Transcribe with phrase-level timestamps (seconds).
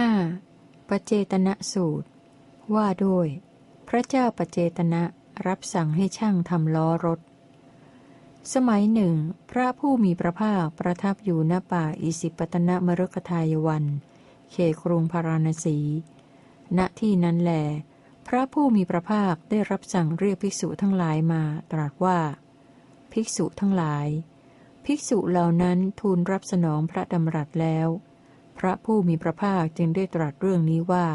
[0.00, 0.88] 5.
[0.88, 2.08] ปเจตนะสูตร
[2.74, 3.28] ว่าด้วย
[3.88, 5.02] พระเจ้าปเจตนะ
[5.46, 7.20] รับสั่งให้ช่างทำล้อรถ
[8.54, 9.14] สมัยหนึ่ง
[9.50, 13.84] พระผู้มีพระภาคประทับอยู่ณป่าอิสิปตนมรกทายวัน
[14.50, 15.78] เขครุงพาราณสี
[16.78, 17.52] ณที่นั้นแหล
[18.26, 22.18] พระผู้มีพระภาคได้รับสั่งเรียกภิกษุทั้งหลายมาตรัสว่า
[23.12, 24.06] ภิกษุทั้งหลาย
[24.84, 27.88] ภิกษุเหล่านั้นทูลรับสนองพระดำรัสแล้ว
[28.58, 31.06] พระผู้มีพระภาคจึงได้ตรัสเรื่องนี้ว่า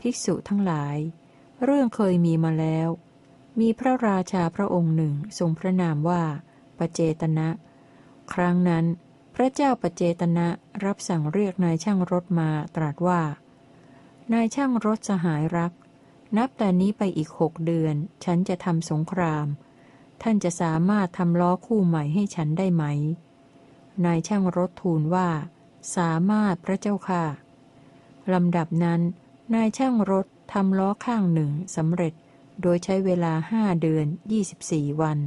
[0.00, 0.96] ภิกษุทั้งหลาย
[1.64, 2.88] เรื่องเคยมีมาแล้ว
[3.60, 6.22] มีพระราชาพระองค์หนึ่งทรงพระนามว่า
[6.78, 7.48] ปเจตนะ
[8.32, 8.84] ครั้งนั้น
[9.34, 10.46] พระเจ้าปเจตนะ
[10.84, 13.22] รับสั่งเรียกนายช่างรถมาตรัสว่า
[14.32, 15.72] นายช่างรถสหายรัก
[16.36, 19.46] นับแต่นี้ไปอีกหกเดือน ฉันจะทำสงคราม
[20.22, 22.84] ท่านจะสามารถทำล้อคู่ใหม่ให้ฉันได้ไหม
[24.04, 25.28] นายช่างรถทูลว่า
[25.96, 27.24] สามารถพระเจ้าค่ะ
[28.32, 29.00] ลำดับนั้น
[29.54, 32.14] นายช่างรถทำล้อข้างหนึ่งสำเร็จ
[32.62, 35.18] โดยใช้เวลาห้าเดือนยี่สิบี่วัน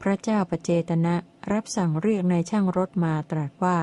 [0.00, 1.14] พระเจ้าประเจตนะ
[1.52, 3.78] รับสั่งเรียกนายช่างรถมาตรัสว่า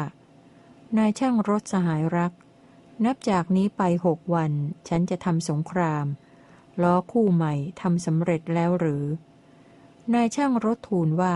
[0.98, 2.34] นายช่างรถสหายรัก
[3.06, 4.52] นับจากนี้ไปหกวัน
[4.88, 6.06] ฉันจะทำสงคราม
[6.82, 9.06] ล้อคู่ใหม่ทำสำเร็จแล้วหรือ
[10.14, 11.36] นายช่างรถทูลว่า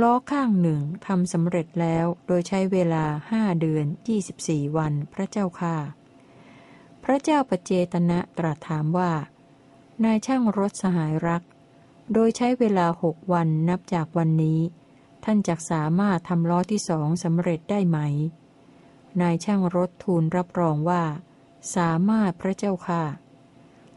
[0.00, 5.76] ล้อข้างหนึ่งทำสำเร็จแล้วโดยใช้เวลาห้าเดือนยี่สิบี่วันพระเจ้าค่ะ
[7.04, 9.12] พระเจ้าปเจตนะตรัสถามว่า
[10.04, 11.42] นายช่างรถสหายรัก
[12.12, 14.60] โดยใช้เวลาหกวันนับจากวันนี้
[15.24, 17.98] ท่านจักสามารถทำล้อที่สองสำเร็จได้ไหม
[19.20, 21.02] นายช่างรถทูลรับรองว่า
[21.76, 23.04] สามารถพระเจ้าค่ะ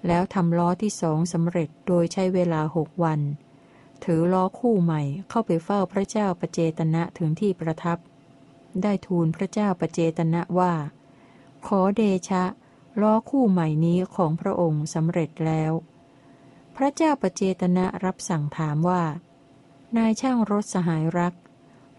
[0.07, 3.19] แล้วทำล้อที่สองสำเร็จโดยใช้เวลาหกวัน
[4.05, 7.97] ถือล้อคู่ใหม่เข้าไปเฝ้าพระเจ้าประเจตนะถึงที่ประทับ
[8.81, 10.73] ได้ทูลพระเจ้าประเจตนะว่า
[11.67, 12.43] ขอเดชะ
[13.01, 15.71] ล้อคู่ใหม่นี้ของพระองค์สำเร็จแล้ว
[16.75, 19.03] พระเจ้าประเจตนะรับสั่งถามว่า
[19.97, 21.33] นายช่างรถสหายรัก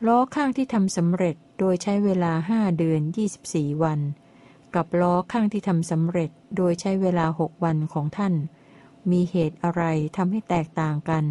[0.06, 4.00] ล้อข้างที่ทำสำเร็จโดยใช้เวลาห้าเดือนยี่สิบี่วัน
[4.74, 8.34] กับล้อข้างที่ทำสำเร็จโดยใช้เวลาหกวันของท่าน
[9.10, 9.82] มีเหตุอะไร
[10.16, 11.24] ทำให้แตกต่างกัน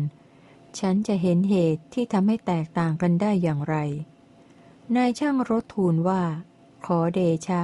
[0.80, 3.76] ฉันจะเห็นเหตุที่ทำให้แตกต่างกันได้อย่างไร
[4.96, 6.22] นายช่างรถทูลว่า
[6.86, 7.62] ขอเดชะ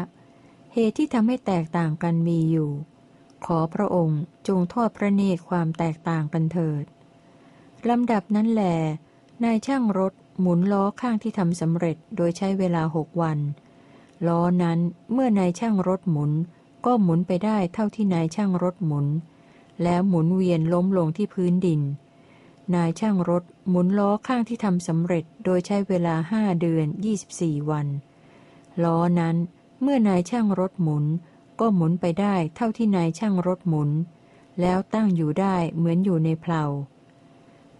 [0.73, 2.71] เหตุที่ทำให้แตกต่างกันมีอยู่
[3.45, 6.83] ขอพระองค์จงทอดพระเนตรความแตกต่างกันเถิด
[7.89, 8.63] ลำดับนั้นแหล
[9.43, 13.39] นายช่างรถหมุนล้อข้างที่ทำสำเร็จโดยใช้เวลาหกวัน
[14.27, 14.79] ล้อนั้น
[15.11, 16.31] เมื่อนายช่างรถหมุน
[16.85, 19.07] ก็หมุนไปได้เท่าที่นายช่างรถหมุน
[19.83, 21.81] แล้วหมุนเวียนล้มลงที่พื้นดิน
[22.75, 27.87] นายช่างรถหมุนล้อข้างที่ทำสำเร็จโดยใช้เวลาห้าเดือนยี่สิบี่วัน
[28.83, 29.35] ล้อนั้น
[29.81, 31.05] เมื่อนายช่างรถหมุน
[31.59, 33.89] ก็หมุนไปได้เท่าที่นายช่างรถหมุน
[34.61, 36.63] แล้วตั้งอยู่ได้เหมือนอยู่ในเพลา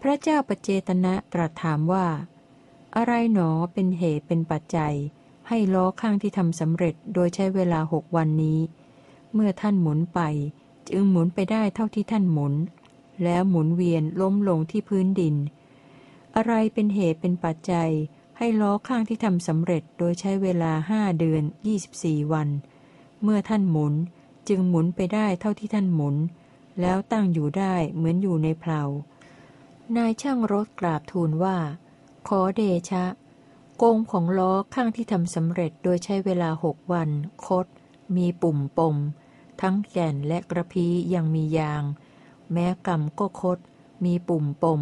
[0.00, 2.06] พระเจ้าปเจตนะตรัสถามว่า
[2.96, 4.94] อะไรหนอเป็นเหตุเป็นปัจจัย
[5.48, 8.58] ให้ล้อข้างที่ทำสำเร็จโดยใช้เวลาหกวันนี้
[9.34, 10.20] เมื่อท่านหมุนไป
[10.88, 12.54] จึงหมุนไปได้เท่าที่ท่านหมุน
[13.24, 15.34] แล้วหมุนเวียนล้มลงที่พื้นดิน
[16.36, 17.90] อะไรเป็นเหตุเป็นปัจจัย
[18.38, 22.48] ให้ล้อข้างที่ทำสำเร็จโดยใช้เวลาห้าเดือนยี่สิบี่วัน
[23.22, 23.94] เมื่อท่านหมุน
[24.48, 26.16] จึงหมุนไปได้เท่าที่ท่านหมุน
[26.80, 28.82] แล้วตั้งอยู่ได้เหมือนอยู่ในเพลา
[29.96, 31.56] นายช่างรถกราบทูลว่า
[32.28, 33.04] ขอเดชะ
[33.76, 37.08] โกงของล้อข้างที่ทำสำเร็จโดยใช้เวลาหกวัน
[37.46, 37.66] คด
[38.16, 38.96] มีปุ่มปม
[39.60, 41.82] ทั้งแก่นและกระพี้ยังมียาง
[42.52, 43.58] แม้กรรมก็คด
[44.04, 44.80] มีปุ่มปม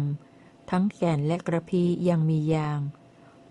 [0.71, 2.79] ทั้งแก่นและกระพียังมียาง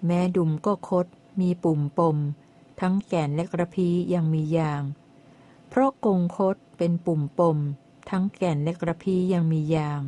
[0.07, 1.07] แม้ดุมก็คด
[1.41, 2.17] มีปุ่มปม
[2.81, 4.83] ทั้งแก่นและกระพียังมียาง
[5.69, 7.59] เพราะกงคดเป็นปุ่มปม
[8.11, 10.01] ทั้งแก่นและกระพียังมียาง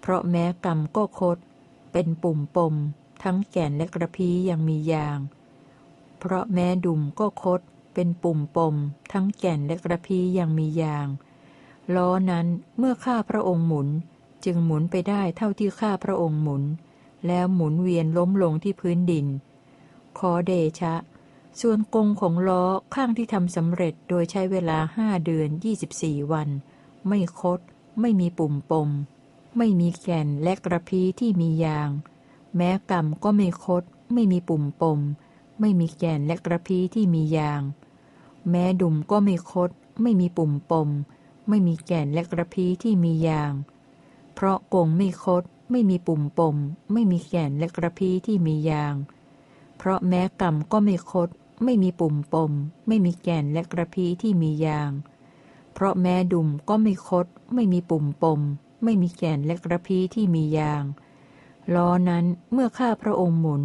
[0.00, 1.38] เพราะแม้กรรมก็คด
[1.92, 2.74] เป็นปุ่มปม
[3.22, 5.18] ทั้งแก่นและกระพียังมียาง
[6.18, 7.60] เพราะแม้ดุมก็คด
[7.94, 8.74] เป็นปุ่มปม
[9.12, 11.06] ทั้งแก่นและกระพียังมียาง
[11.94, 12.46] ล้อนั้น
[12.78, 13.88] เมื่อข้าพระองค์หมุน
[14.44, 16.62] จึงหมุนไปได้เท่าที่ข้าพระองค์หมุน
[17.26, 19.26] แล้วหมุนเวียนล้มลงที่พื้นดิน
[20.18, 20.94] ขอเดชะ
[21.60, 22.64] ส่วนกงของล้อ
[22.94, 26.48] ข้างที่ทำสำเร็จโดยใช้เวลาห้าเดือนยี่สิบี่วัน
[27.08, 27.60] ไม่คด
[28.00, 28.88] ไม่มีปุ่มปม
[29.56, 31.88] ไม่มีแก่นและกระพี้ที่มียาง
[32.56, 35.00] แม้กรรมก็ไม่คด ไม่มีปุ่มปม
[35.60, 37.62] ไม่มีแก่นและกระพี้ที่มียาง
[38.50, 39.70] แม้ดุมก็ไม่คด
[40.02, 40.88] ไม่มีปุ่มปม
[41.48, 43.52] ไม่มีแก่นและกระพี้ที่มียาง
[44.34, 46.56] เพราะกงไม่คด ไม่มีปุ่มปม
[46.92, 48.94] ไม่มีแก่นและกระพี้ที่มียาง
[49.78, 51.28] เพราะแม้กรรมก็ไม่คด
[51.64, 52.52] ไม่มีปุ่มปม
[52.88, 54.90] ไม่มีแก่นและกระพี้ที่มียาง
[55.72, 58.40] เพราะแม้ดุมก็ไม่คด ไม่มีปุ่มปม
[58.84, 60.84] ไม่มีแก่นและกระพี้ที่มียาง
[61.74, 63.62] ล้อนั้นเมื่อข้าพระองค์หมุน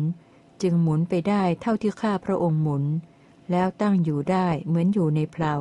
[0.62, 2.84] จึงหมุนไปได้เท่าที่ข้าพระองค์หมุน
[3.52, 5.56] แล้วตั้งอยู่ได้เหมือนอยู่ในเพลา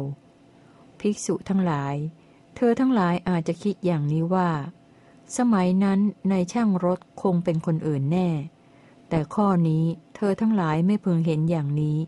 [1.01, 1.95] ภิกษุทั้งหลาย
[2.57, 4.51] เธอทั้งหลายอาจจะคิดอย่างนี้ว่า
[5.37, 5.99] สมัยนั้น
[6.31, 8.29] ในช่างรถคงเป็นคนอื่นแน่
[9.09, 9.85] แต่ข้อนี้
[10.17, 11.99] เธอทั้งหลายไม่พึงเห็นอย่างนี้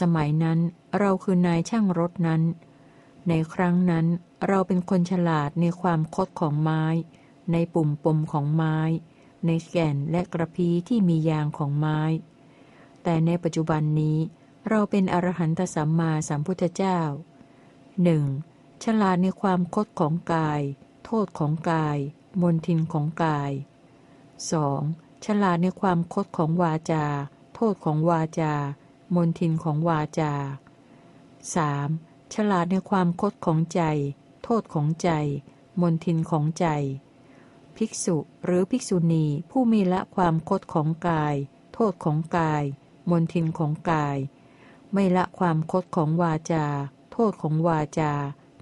[0.00, 0.58] สมัยนั้น
[0.98, 2.42] เราคือนายช่างรถนั้น
[3.28, 4.06] ในครั้งนั้น
[4.48, 6.84] เราเป็นคนฉลาดในความคดของไม้
[7.52, 8.78] ในปุ่มปมของไม้
[9.46, 12.00] ในแก่นและกระพีที่มียางของไม้
[13.02, 14.18] แต่ในปัจจุบันนี้
[14.68, 17.00] เราเป็นอรหันตสัมมาสัมพุทธเจ้า
[18.02, 18.24] หนึ่ง
[18.84, 20.60] ฉลาดในความคดของกาย
[21.04, 21.98] โทษของกาย
[22.42, 23.52] มนทินของกาย
[24.42, 25.24] 2.
[25.24, 27.04] ฉลาดในความคดของวาจา
[27.54, 28.52] โทษของวาจา
[29.14, 30.32] มนทินของวาจา
[31.14, 32.34] 3.
[32.34, 33.82] ฉลาดในความคดของใจ
[34.44, 35.10] โทษของใจ
[35.80, 36.66] มนทินของใจ
[37.76, 41.34] ภิกษุหรือภิกษุณีผู้มีละความคดของกาย
[41.74, 42.64] โทษของกาย
[43.10, 44.16] มนทินของกาย
[44.92, 46.66] ไม่ละความคดของวาจา
[47.12, 48.12] โทษของวาจา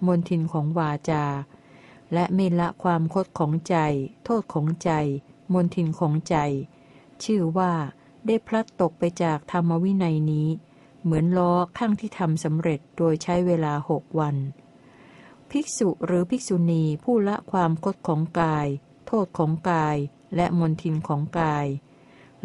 [0.06, 1.24] มนทินของวาจา
[2.12, 3.76] และไม่ละความคดของใจ
[4.24, 4.90] โทษของใจ
[5.52, 6.36] มนทินของใจ
[7.24, 7.72] ชื่อว่า
[8.26, 10.48] ได้พลัดตกไปจากธรรมวินัยนี้
[11.02, 14.36] เหมือนล้อข้างที่ทำสำเร็จโดยใช้เวลาหกวัน
[15.50, 18.66] ภิกษุหรือภิกษุณีผู้ละความคดของกาย
[19.06, 19.96] โทษของกาย
[20.36, 21.66] และมนทินของกาย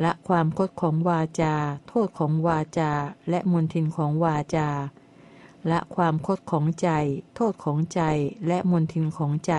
[0.04, 1.56] ละความคดของวาจา
[1.88, 2.92] โทษของวาจา
[3.30, 4.70] และมนทินของวาจา
[5.72, 6.90] ละความคดของใจ
[7.36, 8.02] โทษของใจ
[8.48, 9.54] และมนทินของใจ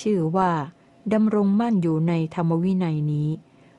[0.00, 0.52] ชื่อว่า
[1.12, 3.28] ดำรงมั่นอยู่ในธรรมวินัยนี้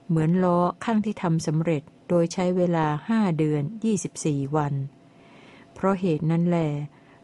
[0.07, 4.73] เหมือนล้อข้างที่ทำสำเร็จโดยใช้เวลาห้าเดือนยี่สิบสี่วัน
[5.73, 6.57] เพราะเหตุนั้นแหล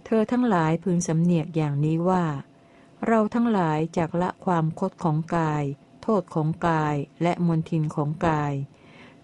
[0.06, 2.26] เธอทั้งหลายพึงสำเนียกอย่างนี้ว่า
[3.08, 5.64] เราทั้งหลายจากละความคดของกาย
[6.04, 8.54] โทษของกายและมนทินของกาย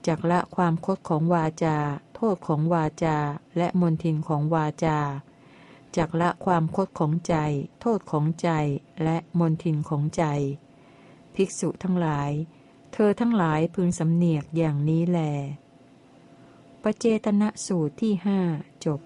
[0.08, 1.78] จากละความคดของวาจา
[2.16, 3.18] โทษของวาจา
[3.58, 5.00] และมนทินของวาจา
[5.98, 7.36] จากละความคดของใจ
[7.82, 8.50] โทษของใจ
[9.04, 10.24] และมนทินของใจ
[11.36, 12.32] ภิกษุทั้งหลาย
[12.94, 15.20] เธอทั้งหลายพึงสำเนียกอย่างนี้แล
[16.82, 18.40] ปเจตนะสูตรที่ห้า
[18.86, 19.00] จบ